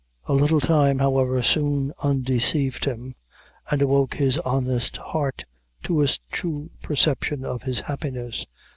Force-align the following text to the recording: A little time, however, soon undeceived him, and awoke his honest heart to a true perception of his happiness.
A 0.25 0.33
little 0.33 0.59
time, 0.59 0.97
however, 0.97 1.43
soon 1.43 1.93
undeceived 2.01 2.85
him, 2.85 3.13
and 3.69 3.83
awoke 3.83 4.15
his 4.15 4.39
honest 4.39 4.97
heart 4.97 5.45
to 5.83 6.01
a 6.01 6.07
true 6.31 6.71
perception 6.81 7.45
of 7.45 7.61
his 7.61 7.81
happiness. 7.81 8.47